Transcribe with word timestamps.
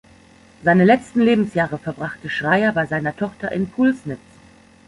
Seine 0.63 0.83
letzten 0.83 1.21
Lebensjahre 1.21 1.77
verbrachte 1.77 2.27
Schreyer 2.27 2.71
bei 2.71 2.87
seiner 2.87 3.15
Tochter 3.15 3.51
in 3.51 3.69
Pulsnitz. 3.69 4.17